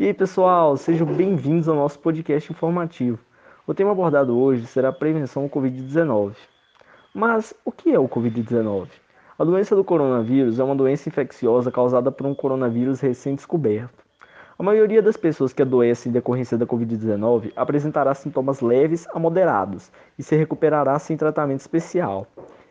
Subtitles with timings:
[0.00, 3.18] E aí, pessoal, sejam bem-vindos ao nosso podcast informativo.
[3.66, 6.32] O tema abordado hoje será a prevenção ao Covid-19.
[7.12, 8.88] Mas o que é o Covid-19?
[9.38, 14.02] A doença do coronavírus é uma doença infecciosa causada por um coronavírus recém-descoberto.
[14.58, 19.92] A maioria das pessoas que adoecem em decorrência da Covid-19 apresentará sintomas leves a moderados
[20.18, 22.26] e se recuperará sem tratamento especial.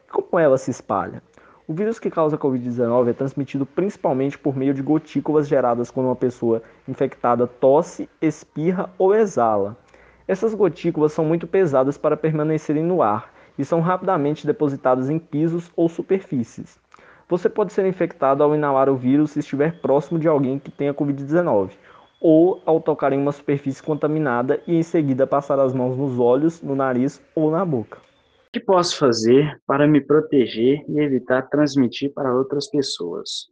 [0.07, 1.21] E como ela se espalha?
[1.69, 6.07] O vírus que causa a Covid-19 é transmitido principalmente por meio de gotículas geradas quando
[6.07, 9.77] uma pessoa infectada tosse, espirra ou exala.
[10.27, 15.71] Essas gotículas são muito pesadas para permanecerem no ar e são rapidamente depositadas em pisos
[15.75, 16.79] ou superfícies.
[17.29, 20.91] Você pode ser infectado ao inalar o vírus se estiver próximo de alguém que tenha
[20.91, 21.69] Covid-19,
[22.19, 26.63] ou ao tocar em uma superfície contaminada e em seguida passar as mãos nos olhos,
[26.63, 28.08] no nariz ou na boca.
[28.51, 33.47] Que posso fazer para me proteger e evitar transmitir para outras pessoas?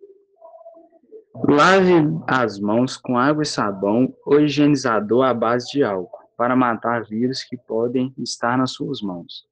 [1.47, 1.93] Lave
[2.25, 7.43] as mãos com água e sabão ou higienizador à base de álcool para matar vírus
[7.43, 9.45] que podem estar nas suas mãos.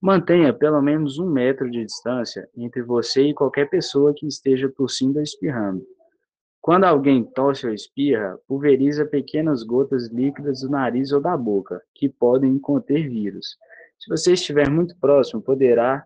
[0.00, 5.18] Mantenha pelo menos um metro de distância entre você e qualquer pessoa que esteja tossindo
[5.18, 5.86] ou espirrando.
[6.62, 12.08] Quando alguém tosse ou espirra, pulveriza pequenas gotas líquidas do nariz ou da boca, que
[12.08, 13.58] podem conter vírus.
[14.02, 16.04] Se você estiver muito próximo, poderá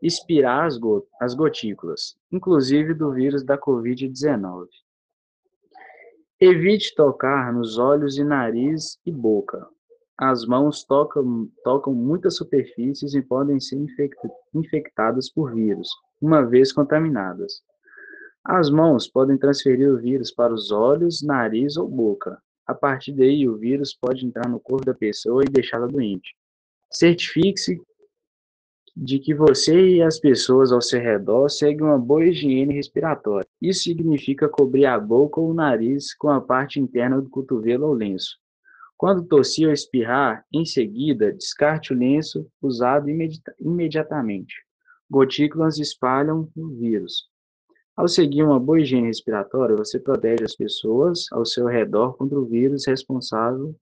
[0.00, 0.80] expirar as,
[1.20, 4.66] as gotículas, inclusive do vírus da Covid-19.
[6.40, 9.68] Evite tocar nos olhos e nariz e boca.
[10.16, 13.76] As mãos tocam, tocam muitas superfícies e podem ser
[14.54, 15.90] infectadas por vírus,
[16.22, 17.62] uma vez contaminadas.
[18.42, 22.40] As mãos podem transferir o vírus para os olhos, nariz ou boca.
[22.66, 26.34] A partir daí, o vírus pode entrar no corpo da pessoa e deixá-la doente.
[26.96, 27.80] Certifique-se
[28.96, 33.46] de que você e as pessoas ao seu redor seguem uma boa higiene respiratória.
[33.60, 37.92] Isso significa cobrir a boca ou o nariz com a parte interna do cotovelo ou
[37.92, 38.38] lenço.
[38.96, 43.08] Quando tossir ou espirrar, em seguida, descarte o lenço usado
[43.58, 44.54] imediatamente.
[45.10, 47.28] Gotículas espalham o vírus.
[47.96, 52.46] Ao seguir uma boa higiene respiratória, você protege as pessoas ao seu redor contra o
[52.46, 53.74] vírus responsável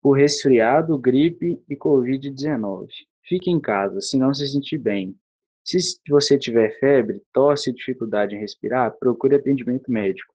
[0.00, 2.88] por resfriado, gripe e Covid-19.
[3.22, 5.14] Fique em casa, se não se sentir bem.
[5.62, 5.78] Se
[6.08, 10.34] você tiver febre, tosse e dificuldade em respirar, procure atendimento médico.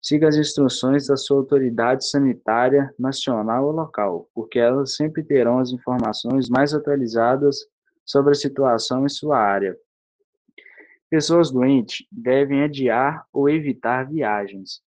[0.00, 5.72] Siga as instruções da sua autoridade sanitária nacional ou local, porque elas sempre terão as
[5.72, 7.66] informações mais atualizadas
[8.04, 9.76] sobre a situação em sua área.
[11.10, 14.82] Pessoas doentes devem adiar ou evitar viagens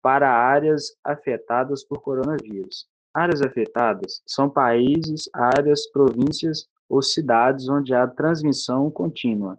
[0.00, 2.86] para áreas afetadas por coronavírus.
[3.16, 9.58] Áreas afetadas são países, áreas, províncias ou cidades onde há transmissão contínua,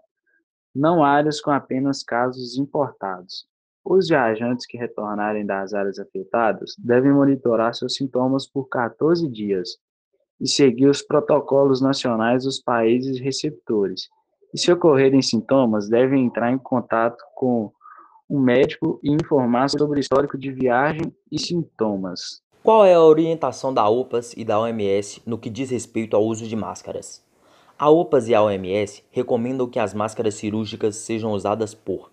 [0.76, 3.48] não áreas com apenas casos importados.
[3.84, 9.80] Os viajantes que retornarem das áreas afetadas devem monitorar seus sintomas por 14 dias
[10.40, 14.08] e seguir os protocolos nacionais dos países receptores.
[14.54, 17.74] E se ocorrerem sintomas, devem entrar em contato com
[18.30, 22.46] um médico e informar sobre o histórico de viagem e sintomas.
[22.68, 26.46] Qual é a orientação da OPAS e da OMS no que diz respeito ao uso
[26.46, 27.24] de máscaras?
[27.80, 32.12] A OPAS e a OMS recomendam que as máscaras cirúrgicas sejam usadas por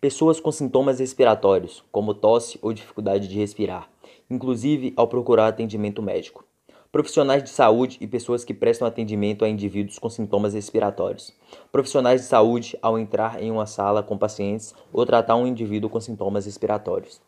[0.00, 3.90] pessoas com sintomas respiratórios, como tosse ou dificuldade de respirar,
[4.30, 6.44] inclusive ao procurar atendimento médico.
[6.92, 11.34] Profissionais de saúde e pessoas que prestam atendimento a indivíduos com sintomas respiratórios.
[11.72, 16.00] Profissionais de saúde ao entrar em uma sala com pacientes ou tratar um indivíduo com
[16.00, 17.20] sintomas respiratórios.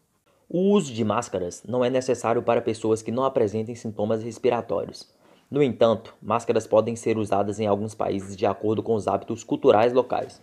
[0.53, 5.09] O uso de máscaras não é necessário para pessoas que não apresentem sintomas respiratórios.
[5.49, 9.93] No entanto, máscaras podem ser usadas em alguns países de acordo com os hábitos culturais
[9.93, 10.43] locais.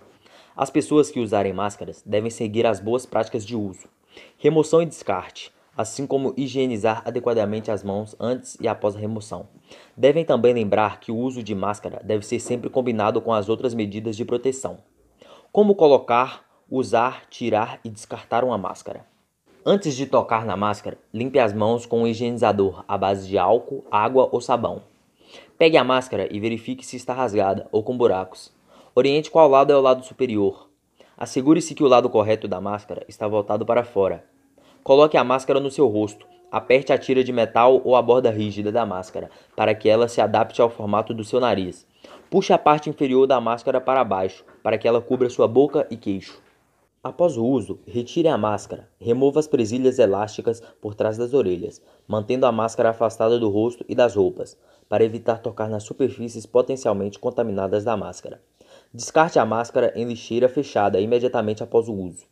[0.56, 3.90] As pessoas que usarem máscaras devem seguir as boas práticas de uso,
[4.38, 9.50] remoção e descarte, assim como higienizar adequadamente as mãos antes e após a remoção.
[9.98, 13.74] Devem também lembrar que o uso de máscara deve ser sempre combinado com as outras
[13.74, 14.78] medidas de proteção.
[15.52, 19.06] Como colocar, usar, tirar e descartar uma máscara.
[19.70, 23.84] Antes de tocar na máscara, limpe as mãos com um higienizador à base de álcool,
[23.92, 24.82] água ou sabão.
[25.58, 28.50] Pegue a máscara e verifique se está rasgada ou com buracos.
[28.96, 30.70] Oriente qual lado é o lado superior.
[31.18, 34.24] Assegure-se que o lado correto da máscara está voltado para fora.
[34.86, 36.26] Coloque a máscara no seu rosto.
[36.50, 40.22] Aperte a tira de metal ou a borda rígida da máscara para que ela se
[40.22, 41.86] adapte ao formato do seu nariz.
[42.32, 45.98] Puxe a parte inferior da máscara para baixo para que ela cubra sua boca e
[45.98, 46.47] queixo.
[47.08, 48.90] Após o uso, retire a máscara.
[49.00, 53.96] Remova as presilhas elásticas por trás das orelhas, mantendo a máscara afastada do rosto e
[53.96, 54.58] das roupas,
[54.90, 58.42] para evitar tocar nas superfícies potencialmente contaminadas da máscara.
[58.94, 62.26] Descarte a máscara em lixeira fechada imediatamente após o uso.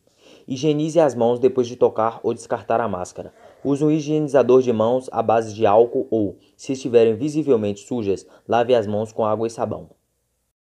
[0.46, 3.32] Higienize as mãos depois de tocar ou descartar a máscara.
[3.64, 8.74] Use um higienizador de mãos à base de álcool ou, se estiverem visivelmente sujas, lave
[8.74, 9.95] as mãos com água e sabão.